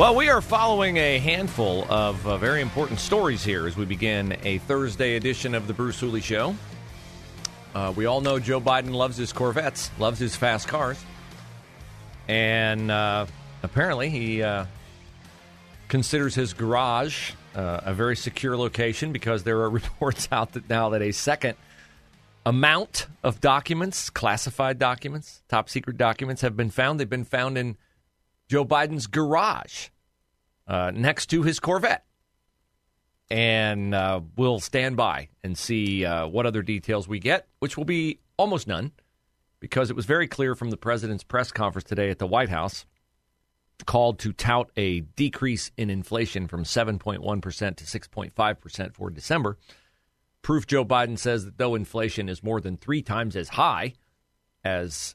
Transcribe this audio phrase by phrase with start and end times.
[0.00, 4.34] Well, we are following a handful of uh, very important stories here as we begin
[4.44, 6.56] a Thursday edition of the Bruce Hooley Show.
[7.74, 10.98] Uh, we all know Joe Biden loves his Corvettes, loves his fast cars,
[12.28, 13.26] and uh,
[13.62, 14.64] apparently he uh,
[15.88, 20.88] considers his garage uh, a very secure location because there are reports out that now
[20.88, 21.56] that a second
[22.46, 26.98] amount of documents, classified documents, top secret documents, have been found.
[26.98, 27.76] They've been found in
[28.50, 29.90] Joe Biden's garage
[30.66, 32.04] uh, next to his Corvette.
[33.30, 37.84] And uh, we'll stand by and see uh, what other details we get, which will
[37.84, 38.90] be almost none,
[39.60, 42.86] because it was very clear from the president's press conference today at the White House,
[43.86, 49.58] called to tout a decrease in inflation from 7.1% to 6.5% for December.
[50.42, 53.92] Proof Joe Biden says that though inflation is more than three times as high
[54.64, 55.14] as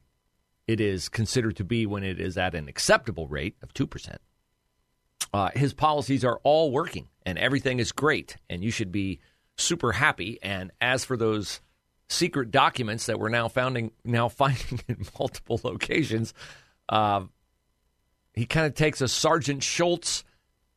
[0.67, 4.17] it is considered to be when it is at an acceptable rate of 2%.
[5.33, 9.19] Uh, his policies are all working and everything is great, and you should be
[9.57, 10.39] super happy.
[10.41, 11.59] And as for those
[12.07, 16.33] secret documents that we're now finding, now finding in multiple locations,
[16.89, 17.21] uh,
[18.33, 20.23] he kind of takes a Sergeant Schultz,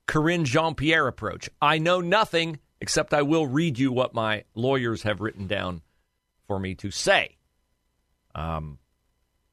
[0.07, 1.51] Karine Jean Pierre approach.
[1.61, 5.83] I know nothing except I will read you what my lawyers have written down
[6.47, 7.37] for me to say.
[8.35, 8.79] Um,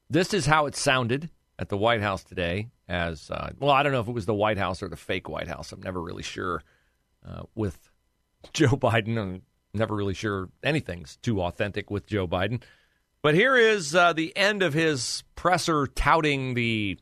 [0.08, 2.68] this is how it sounded at the White House today.
[2.88, 5.28] As uh, well, I don't know if it was the White House or the fake
[5.28, 5.72] White House.
[5.72, 6.62] I'm never really sure
[7.26, 7.90] uh, with
[8.52, 9.18] Joe Biden.
[9.18, 9.42] I'm
[9.74, 12.62] never really sure anything's too authentic with Joe Biden.
[13.22, 16.98] But here is uh, the end of his presser touting the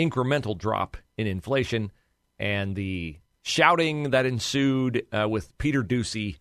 [0.00, 1.92] incremental drop in inflation
[2.38, 6.38] and the shouting that ensued uh, with Peter Doocy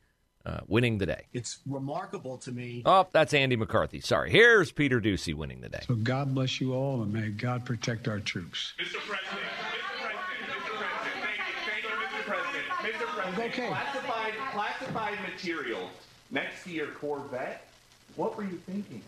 [0.50, 1.26] uh, winning the day.
[1.34, 2.82] It's remarkable to me.
[2.86, 4.02] Oh, that's Andy McCarthy.
[4.02, 4.32] Sorry.
[4.32, 5.82] Here's Peter Doocy winning the day.
[5.86, 8.74] So God bless you all, and may God protect our troops.
[8.80, 8.98] Mr.
[9.08, 10.02] President, Mr.
[10.02, 10.74] President, Mr.
[10.76, 12.24] President, thank you, thank you, Mr.
[12.26, 13.16] President, Mr.
[13.16, 13.54] President.
[13.54, 13.68] Okay.
[13.68, 15.90] Classified, classified material
[16.32, 17.68] next to your Corvette.
[18.16, 19.02] What were you thinking?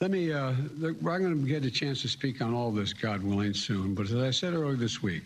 [0.00, 3.22] Let me, uh, I'm going to get a chance to speak on all this, God
[3.22, 3.94] willing, soon.
[3.94, 5.22] But as I said earlier this week,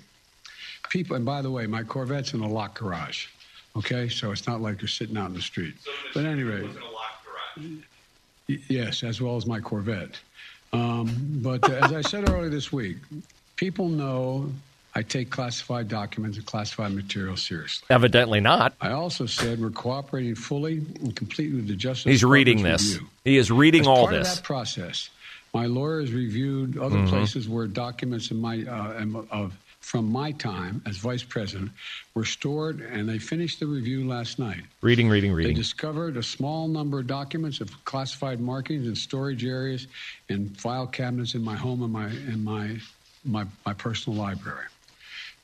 [0.90, 3.28] people, and by the way, my Corvette's in a locked garage.
[3.76, 5.74] Okay, so it's not like you're sitting out in the street.
[5.84, 6.86] So but anyway, was in a
[7.66, 8.60] garage.
[8.68, 10.18] yes, as well as my Corvette.
[10.72, 11.10] Um,
[11.42, 12.96] but uh, as I said earlier this week,
[13.56, 14.50] people know
[14.94, 17.86] I take classified documents and classified material seriously.
[17.90, 18.74] Evidently not.
[18.80, 22.94] I also said we're cooperating fully and completely with the Justice He's reading this.
[22.94, 23.08] review.
[23.24, 24.30] He is reading As all part this.
[24.30, 25.10] Of that process,
[25.52, 27.08] my lawyer has reviewed other Mm-hmm.
[27.08, 29.52] places where documents in my uh, em- of
[29.86, 31.70] from my time as vice president
[32.14, 34.62] were stored, and they finished the review last night.
[34.80, 35.54] Reading, reading, reading.
[35.54, 39.86] They discovered a small number of documents of classified markings in storage areas
[40.28, 42.76] and file cabinets in my home and my in my
[43.24, 44.66] my, my personal library.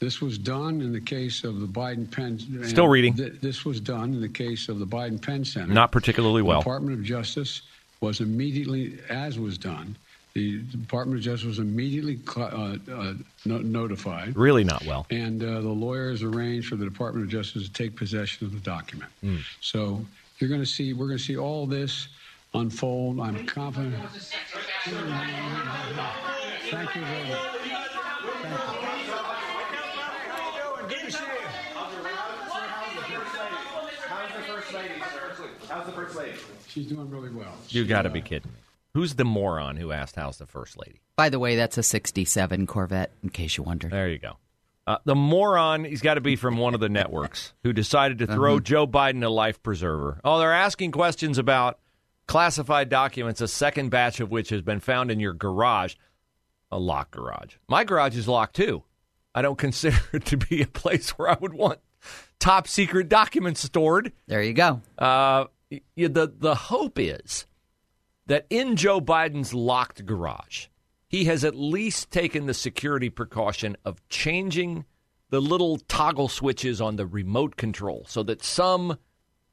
[0.00, 2.64] This was done in the case of the Biden Penn.
[2.64, 3.14] Still reading.
[3.14, 5.72] Th- this was done in the case of the Biden Penn Center.
[5.72, 6.62] Not particularly well.
[6.62, 6.78] The well.
[6.78, 7.62] Department of Justice
[8.00, 9.94] was immediately, as was done,
[10.34, 14.36] the Department of Justice was immediately cl- uh, uh, no- notified.
[14.36, 15.06] Really not well.
[15.10, 18.60] And uh, the lawyers arranged for the Department of Justice to take possession of the
[18.60, 19.10] document.
[19.60, 20.04] So
[20.38, 22.08] you're going to see, we're going to see all this
[22.54, 23.20] unfold.
[23.20, 23.94] I'm confident.
[26.70, 28.52] Thank you very much.
[34.08, 34.94] How's the first lady.
[35.68, 36.38] How's the first lady?
[36.68, 37.52] She's doing really well.
[37.68, 38.58] You She, got to uh, be kidding me.
[38.94, 41.00] Who's the moron who asked how's the first lady?
[41.16, 43.90] By the way, that's a 67 Corvette, in case you wondered.
[43.90, 44.36] There you go.
[44.86, 48.26] Uh, the moron, he's got to be from one of the networks who decided to
[48.26, 50.20] throw Joe Biden a life preserver.
[50.24, 51.78] Oh, they're asking questions about
[52.26, 55.94] classified documents, a second batch of which has been found in your garage,
[56.70, 57.54] a locked garage.
[57.68, 58.82] My garage is locked too.
[59.34, 61.78] I don't consider it to be a place where I would want
[62.40, 64.12] top secret documents stored.
[64.26, 64.82] There you go.
[64.98, 65.46] Uh,
[65.96, 67.46] the the hope is
[68.26, 70.66] that in Joe Biden's locked garage,
[71.08, 74.84] he has at least taken the security precaution of changing
[75.30, 78.98] the little toggle switches on the remote control so that some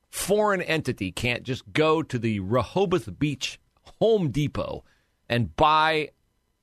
[0.09, 3.59] foreign entity can't just go to the Rehoboth Beach
[3.99, 4.83] Home Depot
[5.27, 6.09] and buy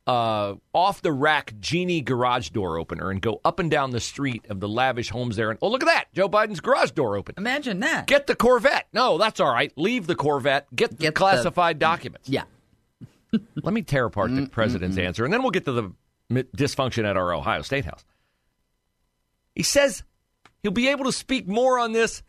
[0.06, 4.44] uh, off the rack Genie garage door opener and go up and down the street
[4.48, 5.50] of the lavish homes there.
[5.50, 6.04] And oh, look at that.
[6.14, 7.34] Joe Biden's garage door open.
[7.38, 8.06] Imagine that.
[8.06, 8.86] Get the Corvette.
[8.92, 9.72] No, that's all right.
[9.76, 10.66] Leave the Corvette.
[10.74, 12.28] Get the Get the- classified documents.
[12.28, 12.44] Yeah.
[13.62, 15.92] Let me tear apart the president's answer, and then we'll get to the
[16.56, 18.04] dysfunction at our Ohio State House.
[19.54, 20.04] He says
[20.62, 22.22] he'll be able to speak more on this,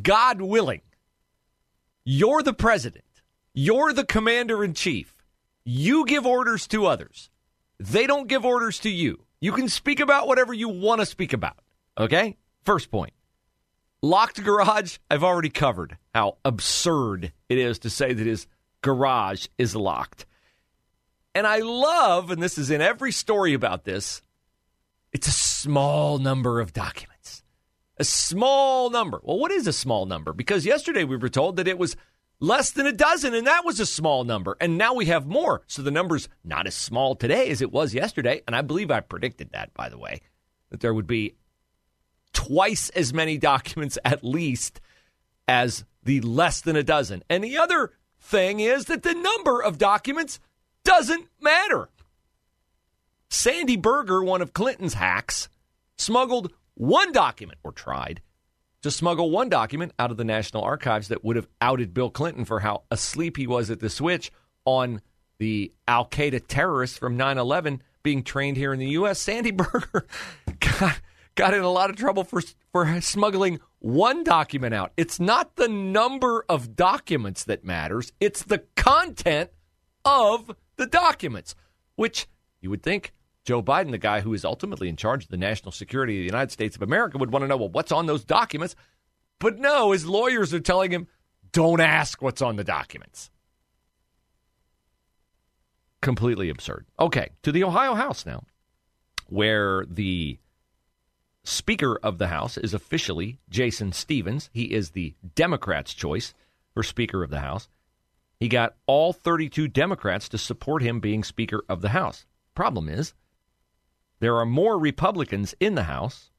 [0.00, 0.80] God willing.
[2.04, 3.04] You're the president.
[3.52, 5.14] You're the commander in chief.
[5.64, 7.30] You give orders to others.
[7.78, 9.24] They don't give orders to you.
[9.40, 11.58] You can speak about whatever you want to speak about.
[11.98, 12.36] Okay?
[12.62, 13.12] First point.
[14.02, 18.46] Locked garage, I've already covered how absurd it is to say that his
[18.80, 20.26] garage is locked.
[21.34, 24.22] And I love, and this is in every story about this,
[25.12, 27.42] it's a small number of documents.
[27.98, 29.20] A small number.
[29.22, 30.32] Well, what is a small number?
[30.32, 31.96] Because yesterday we were told that it was
[32.40, 34.56] less than a dozen, and that was a small number.
[34.60, 35.62] And now we have more.
[35.66, 38.42] So the number's not as small today as it was yesterday.
[38.46, 40.22] And I believe I predicted that, by the way,
[40.70, 41.36] that there would be
[42.32, 44.80] twice as many documents at least
[45.46, 47.22] as the less than a dozen.
[47.28, 50.40] And the other thing is that the number of documents
[50.84, 51.90] doesn't matter.
[53.28, 55.48] Sandy Berger, one of Clinton's hacks,
[55.96, 58.22] smuggled one document, or tried
[58.82, 62.44] to smuggle one document out of the National Archives that would have outed Bill Clinton
[62.44, 64.32] for how asleep he was at the switch
[64.64, 65.00] on
[65.38, 69.18] the Al Qaeda terrorists from 9 11 being trained here in the U.S.
[69.18, 70.06] Sandy Berger
[70.60, 71.00] got,
[71.34, 72.42] got in a lot of trouble for,
[72.72, 74.92] for smuggling one document out.
[74.96, 79.50] It's not the number of documents that matters, it's the content
[80.04, 81.54] of the documents,
[81.96, 82.26] which
[82.60, 83.12] you would think
[83.44, 86.26] Joe Biden, the guy who is ultimately in charge of the national security of the
[86.26, 88.76] United States of America, would want to know, well, what's on those documents?
[89.38, 91.08] But no, his lawyers are telling him,
[91.52, 93.30] don't ask what's on the documents.
[96.00, 96.86] Completely absurd.
[96.98, 98.44] Okay, to the Ohio House now,
[99.26, 100.38] where the
[101.42, 104.50] Speaker of the House is officially Jason Stephens.
[104.52, 106.34] He is the Democrats' choice
[106.72, 107.68] for Speaker of the House.
[108.38, 112.26] He got all 32 Democrats to support him being Speaker of the House.
[112.54, 113.14] Problem is,
[114.20, 116.30] there are more Republicans in the House,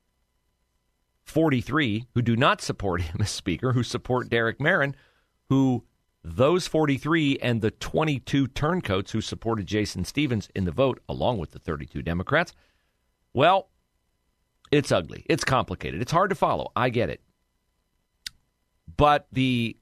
[1.24, 4.94] 43, who do not support him as Speaker, who support Derek Merrin,
[5.50, 5.84] who
[6.24, 11.52] those 43 and the 22 turncoats who supported Jason Stephens in the vote, along with
[11.52, 12.54] the 32 Democrats,
[13.34, 13.70] well,
[14.72, 15.26] it's ugly.
[15.28, 16.02] It's complicated.
[16.02, 16.72] It's hard to follow.
[16.76, 17.22] I get it.
[18.98, 19.78] But the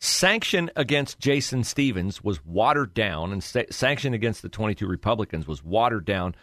[0.00, 5.62] sanction against Jason Stephens was watered down, and sa- sanction against the 22 Republicans was
[5.62, 6.34] watered down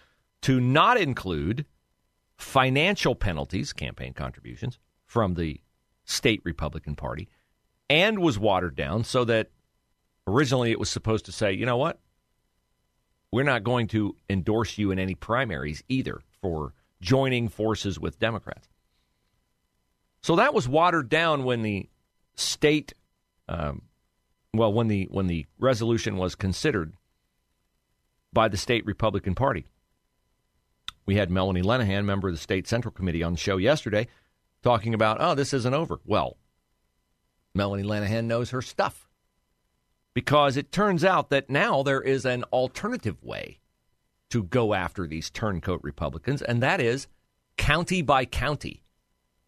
[0.43, 1.65] to not include
[2.37, 5.59] financial penalties, campaign contributions from the
[6.05, 7.27] state Republican Party,
[7.89, 9.49] and was watered down so that
[10.27, 11.99] originally it was supposed to say, you know what?
[13.31, 18.69] We're not going to endorse you in any primaries either for joining forces with Democrats.
[20.21, 21.89] So that was watered down when the
[22.35, 22.93] state
[23.47, 23.83] um,
[24.53, 26.93] well, when the when the resolution was considered
[28.33, 29.65] by the state Republican Party,
[31.05, 34.07] we had Melanie Leneghan, member of the state central committee, on the show yesterday,
[34.63, 35.99] talking about, oh, this isn't over.
[36.05, 36.37] Well,
[37.53, 39.07] Melanie Leneghan knows her stuff
[40.13, 43.59] because it turns out that now there is an alternative way
[44.31, 47.07] to go after these turncoat Republicans, and that is
[47.55, 48.83] county by county,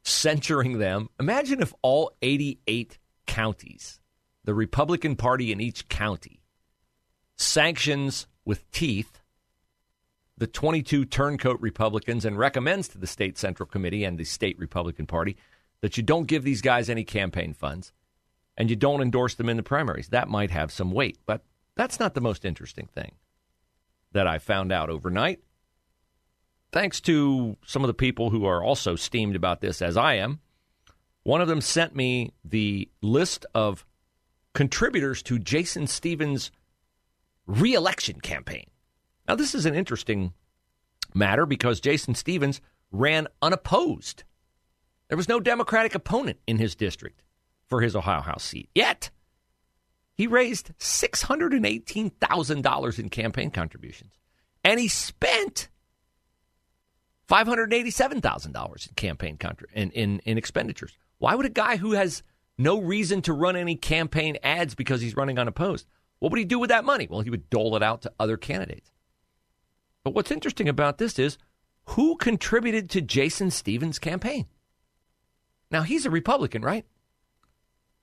[0.03, 1.09] censuring them.
[1.19, 2.98] Imagine if all 88
[3.29, 3.99] counties,
[4.43, 6.41] the Republican Party in each county,
[7.37, 9.19] sanctions with teeth
[10.39, 15.05] the 22 turncoat Republicans and recommends to the state central committee and the state Republican
[15.05, 15.35] Party
[15.81, 17.91] that you don't give these guys any campaign funds
[18.57, 20.07] and you don't endorse them in the primaries.
[20.07, 21.43] That might have some weight, but
[21.75, 23.11] that's not the most interesting thing
[24.13, 25.41] that I found out overnight.
[26.71, 30.39] Thanks to some of the people who are also steamed about this as I am.
[31.29, 33.85] One of them sent me the list of
[34.55, 36.49] contributors to Jason Stephens'
[37.45, 38.65] reelection campaign.
[39.27, 40.33] Now, this is an interesting
[41.13, 44.23] matter because Jason Stephens ran unopposed.
[45.07, 47.21] There was no Democratic opponent in his district
[47.67, 48.71] for his Ohio House seat.
[48.73, 49.11] Yet,
[50.15, 54.13] he raised $618,000 in campaign contributions.
[54.63, 55.69] And he spent
[57.29, 60.97] $587,000 in campaign contra- in, in, in expenditures.
[61.19, 62.23] Why would a guy who has
[62.57, 65.87] no reason to run any campaign ads because he's running unopposed,
[66.19, 67.07] what would he do with that money?
[67.09, 68.91] Well, he would dole it out to other candidates.
[70.03, 71.37] But what's interesting about this is
[71.85, 74.47] who contributed to Jason Stephens' campaign.
[75.71, 76.85] Now, he's a Republican, right?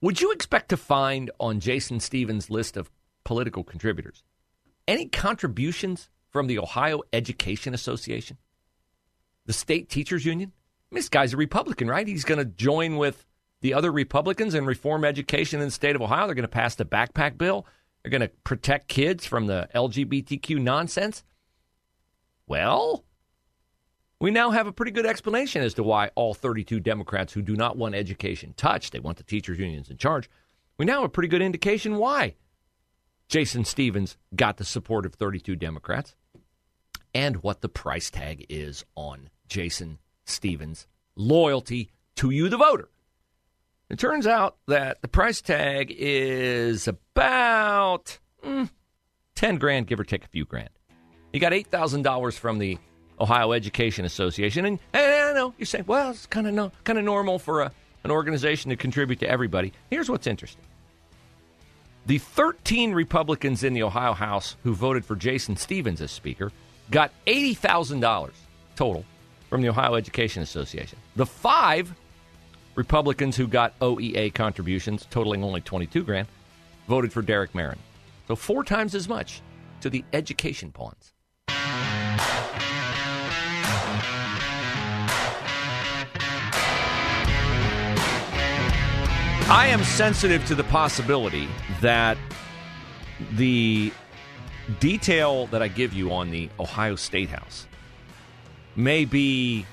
[0.00, 2.90] Would you expect to find on Jason Stephens' list of
[3.24, 4.22] political contributors
[4.86, 8.38] any contributions from the Ohio Education Association,
[9.46, 10.52] the state teachers union?
[10.92, 12.06] This guy's a Republican, right?
[12.06, 13.26] He's going to join with
[13.60, 16.26] the other Republicans and reform education in the state of Ohio.
[16.26, 17.66] They're going to pass the backpack bill.
[18.02, 21.24] They're going to protect kids from the LGBTQ nonsense.
[22.46, 23.04] Well,
[24.20, 27.56] we now have a pretty good explanation as to why all 32 Democrats who do
[27.56, 30.30] not want education touched, they want the teachers' unions in charge.
[30.78, 32.34] We now have a pretty good indication why
[33.28, 36.14] Jason Stephens got the support of 32 Democrats
[37.14, 42.88] and what the price tag is on Jason Stephens' loyalty to you, the voter.
[43.88, 48.68] It turns out that the price tag is about mm,
[49.36, 50.70] 10 grand, give or take a few grand.
[51.32, 52.78] You got $8,000 from the
[53.20, 54.66] Ohio Education Association.
[54.66, 57.62] And, and I know you're saying, well, it's kind of no, kind of normal for
[57.62, 57.72] a,
[58.04, 59.72] an organization to contribute to everybody.
[59.90, 60.64] Here's what's interesting.
[62.06, 66.52] The 13 Republicans in the Ohio House who voted for Jason Stephens as Speaker
[66.90, 68.30] got $80,000
[68.76, 69.04] total
[69.56, 70.98] from the Ohio Education Association.
[71.14, 71.94] The five
[72.74, 76.28] Republicans who got OEA contributions, totaling only 22 grand,
[76.88, 77.78] voted for Derek Merrin.
[78.28, 79.40] So four times as much
[79.80, 81.14] to the education pawns.
[89.48, 91.48] I am sensitive to the possibility
[91.80, 92.18] that
[93.36, 93.90] the
[94.80, 97.66] detail that I give you on the Ohio State House
[98.76, 99.66] may be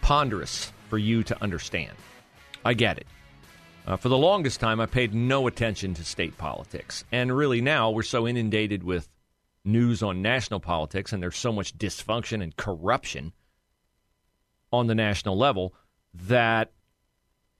[0.00, 1.96] ponderous for you to understand.
[2.64, 3.06] I get it.
[3.86, 7.04] Uh, for the longest time, I paid no attention to state politics.
[7.10, 9.08] And really now, we're so inundated with
[9.64, 13.32] news on national politics, and there's so much dysfunction and corruption
[14.72, 15.74] on the national level
[16.14, 16.72] that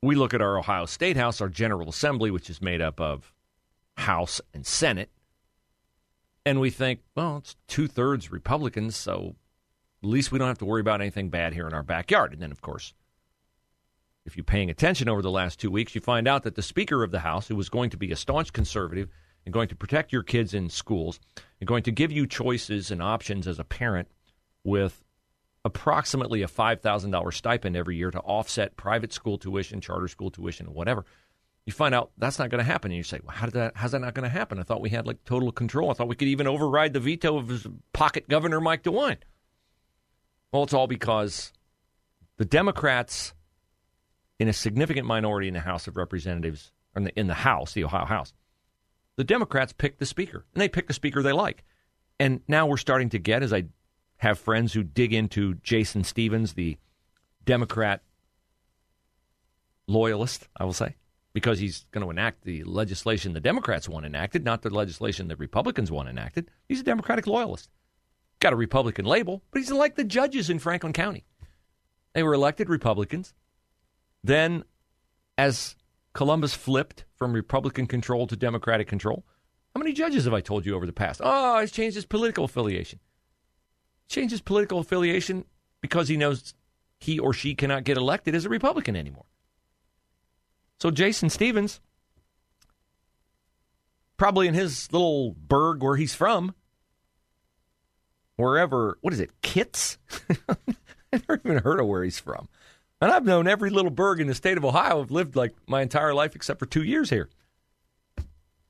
[0.00, 3.32] we look at our Ohio State House, our General Assembly, which is made up of
[3.96, 5.10] House and Senate,
[6.44, 9.36] and we think, well, it's two thirds Republicans, so
[10.02, 12.32] at least we don't have to worry about anything bad here in our backyard.
[12.32, 12.92] And then, of course,
[14.24, 17.02] if you're paying attention over the last two weeks, you find out that the Speaker
[17.02, 19.08] of the House, who was going to be a staunch conservative
[19.44, 21.20] and going to protect your kids in schools
[21.60, 24.08] and going to give you choices and options as a parent
[24.64, 25.04] with
[25.64, 31.04] approximately a $5,000 stipend every year to offset private school tuition, charter school tuition, whatever.
[31.64, 33.76] You find out that's not going to happen, and you say, "Well, how did that?
[33.76, 35.90] How's that not going to happen?" I thought we had like total control.
[35.90, 39.18] I thought we could even override the veto of his pocket governor, Mike DeWine.
[40.52, 41.52] Well, it's all because
[42.36, 43.32] the Democrats,
[44.38, 47.84] in a significant minority in the House of Representatives, in the, in the House, the
[47.84, 48.34] Ohio House,
[49.16, 51.64] the Democrats pick the speaker, and they pick the speaker they like.
[52.20, 53.64] And now we're starting to get, as I
[54.18, 56.76] have friends who dig into Jason Stephens, the
[57.44, 58.02] Democrat
[59.88, 60.96] loyalist, I will say,
[61.32, 65.36] because he's going to enact the legislation the Democrats want enacted, not the legislation the
[65.36, 66.50] Republicans want enacted.
[66.68, 67.70] He's a Democratic loyalist.
[68.42, 71.24] Got a Republican label, but he's like the judges in Franklin County.
[72.12, 73.34] They were elected Republicans.
[74.24, 74.64] Then,
[75.38, 75.76] as
[76.12, 79.24] Columbus flipped from Republican control to Democratic control,
[79.76, 81.20] how many judges have I told you over the past?
[81.22, 82.98] Oh, he's changed his political affiliation
[84.08, 85.44] Changed his political affiliation
[85.80, 86.52] because he knows
[86.98, 89.26] he or she cannot get elected as a Republican anymore.
[90.80, 91.80] So Jason Stephens,
[94.16, 96.56] probably in his little burg where he's from,
[98.36, 99.98] wherever, what is it, Kits?
[100.48, 100.58] I've
[101.12, 102.48] never even heard of where he's from.
[103.00, 105.00] And I've known every little burg in the state of Ohio.
[105.00, 107.28] I've lived like my entire life except for two years here.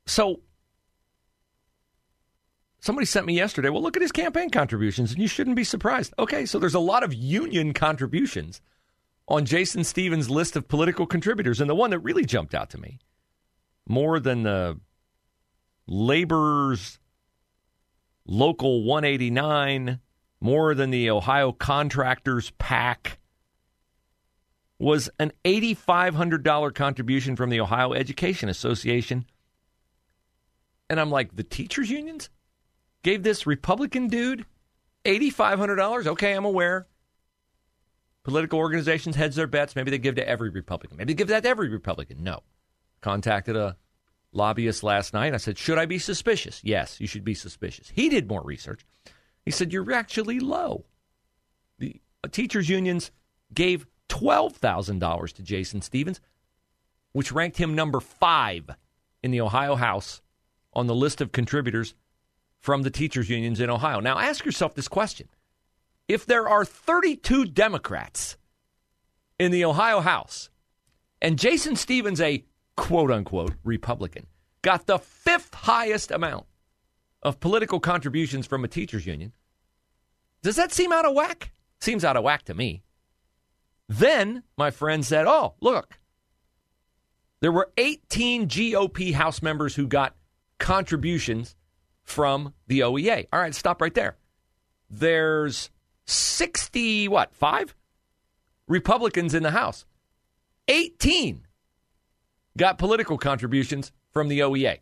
[0.06, 0.40] So
[2.82, 6.12] Somebody sent me yesterday, well, look at his campaign contributions, and you shouldn't be surprised.
[6.18, 8.60] Okay, so there's a lot of union contributions
[9.28, 11.60] on Jason Stephens' list of political contributors.
[11.60, 12.98] And the one that really jumped out to me,
[13.86, 14.80] more than the
[15.86, 16.98] labor's
[18.26, 20.00] local 189,
[20.40, 23.18] more than the Ohio contractors PAC,
[24.78, 29.26] was an $8,500 contribution from the Ohio Education Association.
[30.90, 32.28] And I'm like, the teachers' unions?
[33.02, 34.46] gave this Republican dude
[35.04, 36.06] $8,500.
[36.06, 36.86] Okay, I'm aware.
[38.24, 39.74] Political organizations hedge their bets.
[39.74, 40.96] Maybe they give to every Republican.
[40.96, 42.22] Maybe they give that to every Republican.
[42.22, 42.40] No.
[43.00, 43.76] Contacted a
[44.32, 45.34] lobbyist last night.
[45.34, 46.60] I said, Should I be suspicious?
[46.64, 47.90] Yes, you should be suspicious.
[47.94, 48.84] He did more research.
[49.44, 50.84] He said, You're actually low.
[51.78, 53.10] The teachers' unions
[53.52, 56.20] gave $12,000 to Jason Stephens,
[57.12, 58.70] which ranked him number five
[59.22, 60.20] in the Ohio House
[60.72, 61.94] on the list of contributors
[62.60, 64.00] from the teachers' unions in Ohio.
[64.00, 65.28] Now, ask yourself this question
[66.08, 68.36] if there are 32 Democrats
[69.38, 70.50] in the Ohio House
[71.20, 72.44] and Jason Stephens, a
[72.76, 74.26] quote unquote Republican,
[74.62, 76.46] got the fifth highest amount
[77.22, 79.32] of political contributions from a teachers union,
[80.42, 81.52] does that seem out of whack?
[81.80, 82.82] Seems out of whack to me.
[83.88, 85.98] Then my friend said, Oh, look,
[87.40, 90.16] there were 18 GOP House members who got
[90.58, 91.56] contributions
[92.02, 93.26] from the OEA.
[93.32, 94.16] All right, stop right there.
[94.88, 95.70] There's
[96.06, 97.74] 60, what, five
[98.68, 99.84] Republicans in the House.
[100.68, 101.46] 18
[102.56, 104.78] got political contributions from the OEA.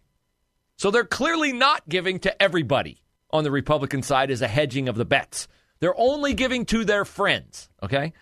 [0.76, 4.96] So they're clearly not giving to everybody on the Republican side as a hedging of
[4.96, 5.46] the bets.
[5.78, 8.12] They're only giving to their friends, okay?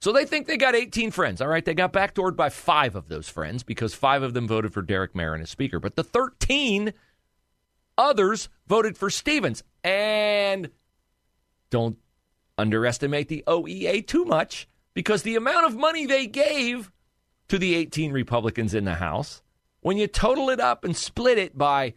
[0.00, 1.40] So they think they got 18 friends.
[1.40, 4.72] All right, they got backdoored by five of those friends because five of them voted
[4.72, 5.80] for Derek Merrin as Speaker.
[5.80, 6.92] But the 13
[7.96, 9.62] others voted for Stephens.
[9.82, 10.70] And
[11.70, 11.96] don't
[12.58, 16.90] underestimate the OEA too much because the amount of money they gave
[17.48, 19.42] to the 18 Republicans in the House,
[19.80, 21.94] when you total it up and split it by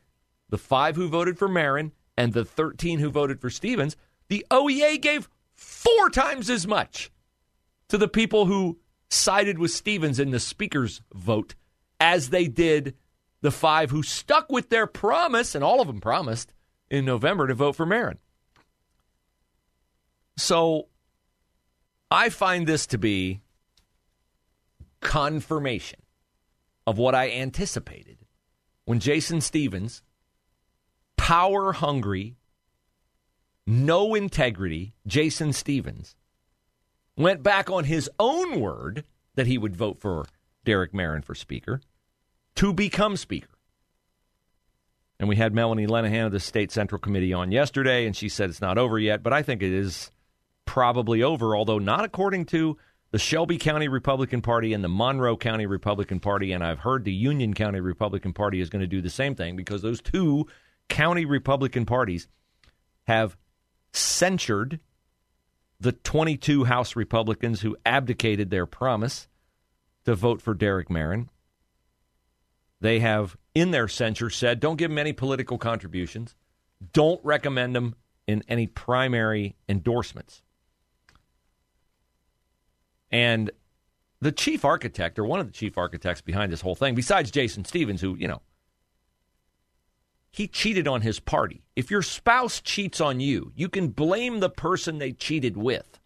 [0.50, 3.96] the five who voted for Merrin and the 13 who voted for Stephens,
[4.28, 7.12] the OEA gave four times as much
[7.88, 8.80] to the people who
[9.10, 11.56] sided with Stephens in the speaker's vote
[12.00, 12.96] as they did
[13.42, 16.54] the five who stuck with their promise, and all of them promised
[16.90, 18.18] in November to vote for Merrin.
[20.38, 20.88] So
[22.12, 23.42] I find this to be
[25.02, 26.00] confirmation
[26.86, 28.18] of what I anticipated
[28.86, 30.02] when Jason Stephens,
[31.18, 32.38] power hungry,
[33.68, 36.16] no integrity, Jason Stephens,
[37.16, 39.04] went back on his own word
[39.36, 40.26] that he would vote for
[40.66, 41.82] Derek Merrin for Speaker
[42.56, 43.48] to become Speaker.
[45.20, 48.50] And we had Melanie Leneghan of the State Central Committee on yesterday, and she said
[48.50, 50.12] it's not over yet, but I think it is
[50.66, 52.78] probably over, although not according to
[53.12, 56.52] the Shelby County Republican Party and the Monroe County Republican Party.
[56.52, 59.56] And I've heard the Union County Republican Party is going to do the same thing
[59.56, 60.48] because those two
[60.90, 62.28] county Republican parties
[63.04, 63.38] have
[63.94, 64.80] censured
[65.80, 69.28] the 22 House Republicans who abdicated their promise
[70.06, 71.30] to vote for Derek Merrin.
[72.82, 76.36] They have, in their censure, said don't give them any political contributions,
[76.94, 77.96] don't recommend them
[78.28, 80.44] in any primary endorsements.
[83.12, 83.52] And
[84.22, 87.66] the chief architect, or one of the chief architects behind this whole thing, besides Jason
[87.66, 88.42] Stephens, who, you know,
[90.32, 91.64] he cheated on his party.
[91.76, 96.00] If your spouse cheats on you, you can blame the person they cheated with.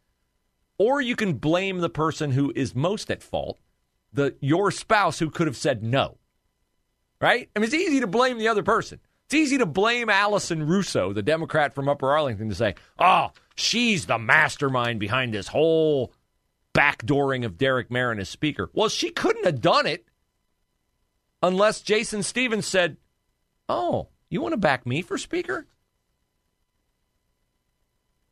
[0.78, 3.60] Or you can blame the person who is most at fault,
[4.12, 6.18] the your spouse who could have said no.
[7.20, 7.50] Right?
[7.56, 9.00] I mean, it's easy to blame the other person.
[9.26, 14.06] It's easy to blame Allison Russo, the Democrat from Upper Arlington, to say, oh, she's
[14.06, 16.12] the mastermind behind this whole
[16.74, 18.70] backdooring of Derek Merrin as Speaker.
[18.74, 20.06] Well, she couldn't have done it
[21.42, 22.98] unless Jason Stephens said,
[23.70, 25.68] Oh, you want to back me for Speaker?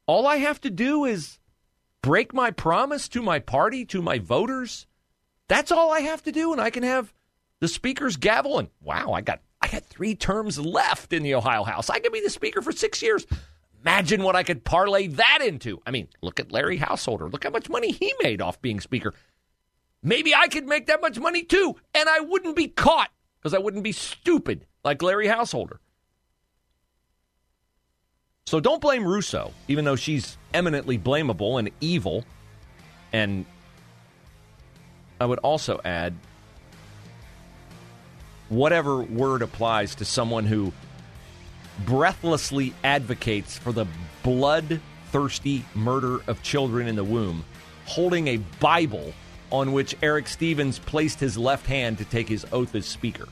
[0.07, 1.39] All I have to do is
[2.01, 4.87] break my promise to my party, to my voters.
[5.47, 7.13] That's all I have to do, and I can have
[7.59, 8.59] the Speaker's gavel.
[8.59, 11.89] And wow, I got I got three terms left in the Ohio House.
[11.89, 13.25] I could be the Speaker for six years.
[13.81, 15.81] Imagine what I could parlay that into.
[15.85, 17.29] I mean, look at Larry Householder.
[17.29, 19.13] Look how much money he made off being Speaker.
[20.03, 23.59] Maybe I could make that much money too, and I wouldn't be caught because I
[23.59, 25.79] wouldn't be stupid like Larry Householder.
[28.45, 32.25] So don't blame Russo, even though she's eminently blamable and evil.
[33.13, 33.45] And
[35.19, 36.15] I would also add
[38.49, 40.73] whatever word applies to someone who
[41.85, 43.85] breathlessly advocates for the
[44.23, 47.43] bloodthirsty murder of children in the womb,
[47.85, 49.13] holding a Bible
[49.51, 53.27] on which Eric Stephens placed his left hand to take his oath as Speaker.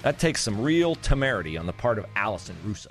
[0.00, 2.90] That takes some real temerity on the part of Allison Russo.